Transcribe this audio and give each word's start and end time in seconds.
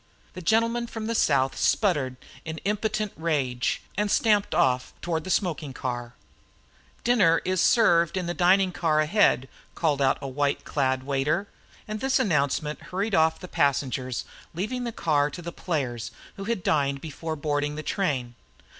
The 0.33 0.41
gentleman 0.41 0.87
from 0.87 1.05
the 1.05 1.13
South 1.13 1.55
sputtered 1.55 2.15
in 2.43 2.57
impotent 2.65 3.11
rage 3.15 3.83
and 3.95 4.09
stamped 4.09 4.55
off 4.55 4.95
toward 4.99 5.25
the 5.25 5.29
smoking 5.29 5.73
car. 5.73 6.15
"Dinner 7.03 7.39
served 7.55 8.17
in 8.17 8.25
the 8.25 8.33
dining 8.33 8.71
car 8.71 8.99
ahead," 8.99 9.47
called 9.75 10.01
out 10.01 10.17
a 10.19 10.27
white 10.27 10.63
clad 10.63 11.03
waiter; 11.03 11.47
and 11.87 11.99
this 11.99 12.17
announcement 12.17 12.81
hurried 12.89 13.13
off 13.13 13.39
the 13.39 13.47
passengers, 13.47 14.25
leaving 14.55 14.85
the 14.85 14.91
car 14.91 15.29
to 15.29 15.41
the 15.43 15.51
players, 15.51 16.09
who 16.35 16.45
had 16.45 16.63
dined 16.63 16.99
before 16.99 17.35
boarding 17.35 17.75
the 17.75 17.83
train. 17.83 18.33